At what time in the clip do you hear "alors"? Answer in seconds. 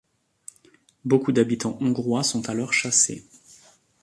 2.49-2.73